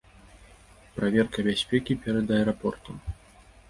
Праверка 0.95 1.39
бяспекі 1.51 2.01
перад 2.09 2.37
аэрапортам. 2.39 2.95